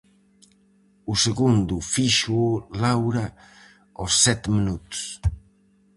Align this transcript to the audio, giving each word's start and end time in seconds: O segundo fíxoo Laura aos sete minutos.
O 1.11 1.13
segundo 1.25 1.75
fíxoo 1.93 2.49
Laura 2.81 3.25
aos 3.99 4.13
sete 4.23 4.47
minutos. 4.57 4.99